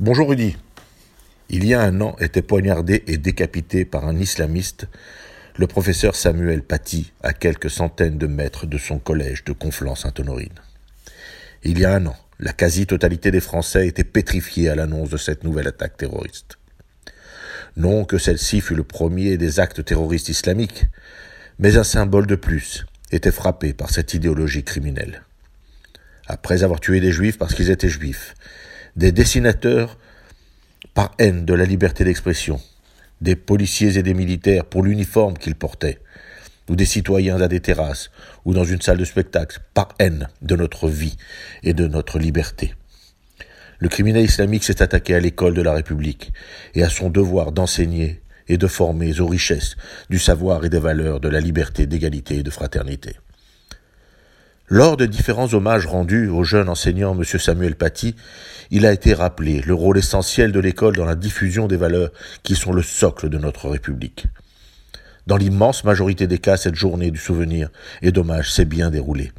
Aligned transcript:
Bonjour 0.00 0.28
Rudy. 0.28 0.56
Il 1.48 1.66
y 1.66 1.74
a 1.74 1.80
un 1.80 2.00
an 2.00 2.14
était 2.20 2.40
poignardé 2.40 3.02
et 3.08 3.16
décapité 3.16 3.84
par 3.84 4.06
un 4.06 4.16
islamiste 4.16 4.86
le 5.56 5.66
professeur 5.66 6.14
Samuel 6.14 6.62
Paty 6.62 7.12
à 7.24 7.32
quelques 7.32 7.68
centaines 7.68 8.16
de 8.16 8.28
mètres 8.28 8.66
de 8.66 8.78
son 8.78 9.00
collège 9.00 9.42
de 9.42 9.52
Conflans-Sainte-Honorine. 9.52 10.54
Il 11.64 11.80
y 11.80 11.84
a 11.84 11.94
un 11.94 12.06
an, 12.06 12.16
la 12.38 12.52
quasi-totalité 12.52 13.32
des 13.32 13.40
Français 13.40 13.88
était 13.88 14.04
pétrifiée 14.04 14.68
à 14.68 14.76
l'annonce 14.76 15.10
de 15.10 15.16
cette 15.16 15.42
nouvelle 15.42 15.66
attaque 15.66 15.96
terroriste. 15.96 16.58
Non 17.76 18.04
que 18.04 18.18
celle-ci 18.18 18.60
fût 18.60 18.76
le 18.76 18.84
premier 18.84 19.36
des 19.36 19.58
actes 19.58 19.84
terroristes 19.84 20.28
islamiques, 20.28 20.86
mais 21.58 21.76
un 21.76 21.82
symbole 21.82 22.28
de 22.28 22.36
plus 22.36 22.86
était 23.10 23.32
frappé 23.32 23.72
par 23.72 23.90
cette 23.90 24.14
idéologie 24.14 24.62
criminelle. 24.62 25.24
Après 26.28 26.62
avoir 26.62 26.78
tué 26.78 27.00
des 27.00 27.10
juifs 27.10 27.36
parce 27.36 27.52
qu'ils 27.52 27.70
étaient 27.70 27.88
juifs, 27.88 28.36
des 28.98 29.12
dessinateurs 29.12 29.96
par 30.92 31.14
haine 31.18 31.44
de 31.44 31.54
la 31.54 31.64
liberté 31.64 32.02
d'expression, 32.02 32.60
des 33.20 33.36
policiers 33.36 33.96
et 33.96 34.02
des 34.02 34.12
militaires 34.12 34.64
pour 34.64 34.82
l'uniforme 34.82 35.38
qu'ils 35.38 35.54
portaient, 35.54 36.00
ou 36.68 36.74
des 36.74 36.84
citoyens 36.84 37.40
à 37.40 37.46
des 37.46 37.60
terrasses, 37.60 38.10
ou 38.44 38.54
dans 38.54 38.64
une 38.64 38.80
salle 38.80 38.98
de 38.98 39.04
spectacle, 39.04 39.60
par 39.72 39.90
haine 40.00 40.26
de 40.42 40.56
notre 40.56 40.88
vie 40.88 41.16
et 41.62 41.74
de 41.74 41.86
notre 41.86 42.18
liberté. 42.18 42.74
Le 43.78 43.88
criminel 43.88 44.24
islamique 44.24 44.64
s'est 44.64 44.82
attaqué 44.82 45.14
à 45.14 45.20
l'école 45.20 45.54
de 45.54 45.62
la 45.62 45.74
République 45.74 46.32
et 46.74 46.82
à 46.82 46.88
son 46.88 47.08
devoir 47.08 47.52
d'enseigner 47.52 48.20
et 48.48 48.58
de 48.58 48.66
former 48.66 49.20
aux 49.20 49.28
richesses 49.28 49.76
du 50.10 50.18
savoir 50.18 50.64
et 50.64 50.70
des 50.70 50.80
valeurs 50.80 51.20
de 51.20 51.28
la 51.28 51.38
liberté, 51.38 51.86
d'égalité 51.86 52.38
et 52.38 52.42
de 52.42 52.50
fraternité. 52.50 53.14
Lors 54.70 54.98
de 54.98 55.06
différents 55.06 55.54
hommages 55.54 55.86
rendus 55.86 56.28
au 56.28 56.44
jeune 56.44 56.68
enseignant 56.68 57.16
M. 57.18 57.24
Samuel 57.24 57.74
Paty, 57.74 58.14
il 58.70 58.84
a 58.84 58.92
été 58.92 59.14
rappelé 59.14 59.62
le 59.62 59.72
rôle 59.72 59.96
essentiel 59.96 60.52
de 60.52 60.60
l'école 60.60 60.94
dans 60.94 61.06
la 61.06 61.14
diffusion 61.14 61.68
des 61.68 61.78
valeurs 61.78 62.10
qui 62.42 62.54
sont 62.54 62.72
le 62.72 62.82
socle 62.82 63.30
de 63.30 63.38
notre 63.38 63.70
République. 63.70 64.26
Dans 65.26 65.38
l'immense 65.38 65.84
majorité 65.84 66.26
des 66.26 66.38
cas, 66.38 66.58
cette 66.58 66.74
journée 66.74 67.10
du 67.10 67.18
souvenir 67.18 67.70
et 68.02 68.12
d'hommage 68.12 68.52
s'est 68.52 68.66
bien 68.66 68.90
déroulée, 68.90 69.32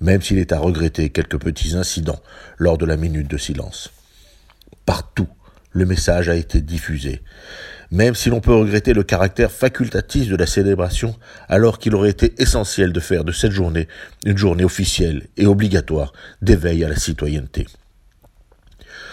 même 0.00 0.22
s'il 0.22 0.38
est 0.38 0.52
à 0.52 0.58
regretter 0.58 1.10
quelques 1.10 1.38
petits 1.38 1.76
incidents 1.76 2.20
lors 2.58 2.76
de 2.76 2.84
la 2.84 2.96
minute 2.96 3.30
de 3.30 3.38
silence. 3.38 3.92
Partout, 4.86 5.28
le 5.70 5.86
message 5.86 6.28
a 6.28 6.34
été 6.34 6.60
diffusé, 6.60 7.22
même 7.94 8.16
si 8.16 8.28
l'on 8.28 8.40
peut 8.40 8.52
regretter 8.52 8.92
le 8.92 9.04
caractère 9.04 9.52
facultatif 9.52 10.28
de 10.28 10.36
la 10.36 10.46
célébration, 10.46 11.14
alors 11.48 11.78
qu'il 11.78 11.94
aurait 11.94 12.10
été 12.10 12.34
essentiel 12.42 12.92
de 12.92 12.98
faire 12.98 13.22
de 13.22 13.30
cette 13.30 13.52
journée 13.52 13.86
une 14.26 14.36
journée 14.36 14.64
officielle 14.64 15.28
et 15.36 15.46
obligatoire 15.46 16.12
d'éveil 16.42 16.84
à 16.84 16.88
la 16.88 16.96
citoyenneté. 16.96 17.66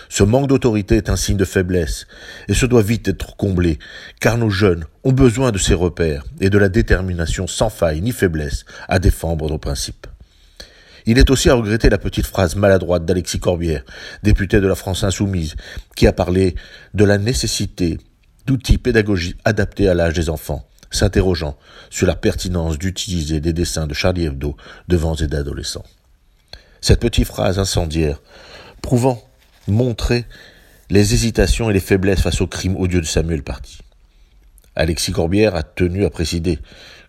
Ce 0.10 0.24
manque 0.24 0.48
d'autorité 0.48 0.98
est 0.98 1.10
un 1.10 1.16
signe 1.16 1.38
de 1.38 1.46
faiblesse, 1.46 2.08
et 2.48 2.56
ce 2.56 2.66
doit 2.66 2.82
vite 2.82 3.08
être 3.08 3.38
comblé, 3.38 3.78
car 4.20 4.38
nos 4.38 4.50
jeunes 4.50 4.86
ont 5.04 5.14
besoin 5.14 5.52
de 5.52 5.60
ces 5.60 5.76
repères 5.76 6.24
et 6.40 6.50
de 6.50 6.58
la 6.58 6.68
détermination 6.68 7.46
sans 7.46 7.70
faille 7.70 8.02
ni 8.02 8.12
faiblesse 8.12 8.66
à 8.90 8.98
défendre 8.98 9.48
nos 9.48 9.60
principes. 9.60 10.08
Il 11.06 11.20
est 11.20 11.30
aussi 11.30 11.50
à 11.50 11.54
regretter 11.54 11.90
la 11.90 11.98
petite 12.00 12.26
phrase 12.26 12.56
maladroite 12.56 13.06
d'Alexis 13.06 13.40
Corbière, 13.40 13.84
député 14.24 14.60
de 14.60 14.68
la 14.68 14.76
France 14.76 15.04
insoumise, 15.04 15.56
qui 15.96 16.08
a 16.08 16.14
parlé 16.14 16.56
de 16.96 17.06
la 17.06 17.20
nécessité 17.20 18.00
d'outils 18.46 18.78
pédagogiques 18.78 19.40
adaptés 19.46 19.88
à 19.88 19.94
l'âge 19.94 20.14
des 20.14 20.30
enfants, 20.30 20.68
s'interrogeant 20.90 21.58
sur 21.90 22.08
la 22.08 22.16
pertinence 22.16 22.78
d'utiliser 22.78 23.40
des 23.40 23.54
dessins 23.54 23.88
de 23.88 23.94
Charlie 23.94 24.26
Hebdo 24.26 24.58
devant 24.88 25.16
des 25.16 25.34
adolescents. 25.36 25.86
Cette 26.82 27.00
petite 27.00 27.28
phrase 27.28 27.60
incendiaire, 27.60 28.20
prouvant, 28.82 29.22
montrer 29.68 30.26
les 30.90 31.14
hésitations 31.14 31.70
et 31.70 31.74
les 31.74 31.80
faiblesses 31.80 32.22
face 32.22 32.42
au 32.42 32.48
crime 32.48 32.76
odieux 32.76 33.02
de 33.02 33.06
Samuel 33.06 33.44
Paty. 33.44 33.80
Alexis 34.76 35.12
Corbière 35.12 35.56
a 35.56 35.64
tenu 35.64 36.06
à 36.06 36.10
préciser 36.10 36.60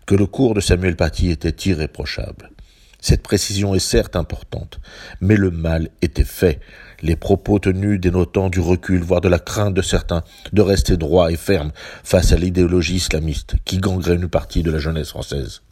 que 0.05 0.15
le 0.15 0.25
cours 0.25 0.53
de 0.53 0.61
Samuel 0.61 0.95
Paty 0.95 1.29
était 1.29 1.69
irréprochable. 1.69 2.52
Cette 3.05 3.21
précision 3.21 3.75
est 3.75 3.79
certes 3.79 4.15
importante, 4.15 4.79
mais 5.19 5.35
le 5.35 5.51
mal 5.51 5.89
était 6.01 6.23
fait. 6.23 6.61
Les 7.01 7.17
propos 7.17 7.59
tenus 7.59 7.99
dénotant 7.99 8.49
du 8.49 8.61
recul, 8.61 9.01
voire 9.01 9.19
de 9.19 9.27
la 9.27 9.39
crainte 9.39 9.73
de 9.73 9.81
certains 9.81 10.23
de 10.53 10.61
rester 10.61 10.95
droits 10.95 11.29
et 11.29 11.35
fermes 11.35 11.73
face 12.05 12.31
à 12.31 12.37
l'idéologie 12.37 12.95
islamiste 12.95 13.55
qui 13.65 13.79
gangrène 13.79 14.21
une 14.21 14.29
partie 14.29 14.63
de 14.63 14.71
la 14.71 14.79
jeunesse 14.79 15.09
française. 15.09 15.63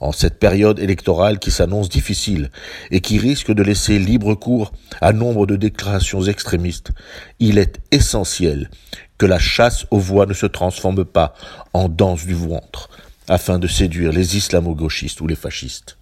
En 0.00 0.10
cette 0.10 0.38
période 0.38 0.78
électorale 0.78 1.38
qui 1.38 1.50
s'annonce 1.50 1.90
difficile 1.90 2.50
et 2.90 3.02
qui 3.02 3.18
risque 3.18 3.52
de 3.52 3.62
laisser 3.62 3.98
libre 3.98 4.34
cours 4.34 4.72
à 5.02 5.12
nombre 5.12 5.44
de 5.44 5.56
déclarations 5.56 6.22
extrémistes, 6.22 6.92
il 7.40 7.58
est 7.58 7.78
essentiel 7.90 8.70
que 9.18 9.26
la 9.26 9.38
chasse 9.38 9.84
aux 9.90 9.98
voix 9.98 10.24
ne 10.24 10.32
se 10.32 10.46
transforme 10.46 11.04
pas 11.04 11.34
en 11.74 11.90
danse 11.90 12.24
du 12.24 12.32
ventre 12.34 12.88
afin 13.28 13.58
de 13.58 13.66
séduire 13.66 14.12
les 14.12 14.38
islamo-gauchistes 14.38 15.20
ou 15.20 15.26
les 15.26 15.36
fascistes 15.36 15.97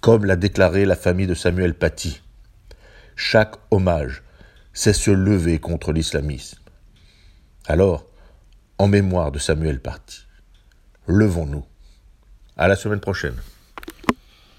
comme 0.00 0.24
l'a 0.24 0.36
déclaré 0.36 0.84
la 0.84 0.96
famille 0.96 1.26
de 1.26 1.34
Samuel 1.34 1.74
Paty. 1.74 2.22
Chaque 3.16 3.56
hommage, 3.70 4.22
c'est 4.72 4.92
se 4.92 5.10
lever 5.10 5.58
contre 5.58 5.92
l'islamisme. 5.92 6.58
Alors, 7.66 8.06
en 8.78 8.88
mémoire 8.88 9.30
de 9.30 9.38
Samuel 9.38 9.80
Paty, 9.80 10.26
levons-nous. 11.06 11.64
À 12.56 12.68
la 12.68 12.76
semaine 12.76 13.00
prochaine. 13.00 13.36